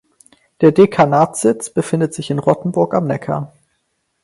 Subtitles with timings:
[0.61, 3.53] Der Dekanatssitz befindet sich in Rottenburg am Neckar.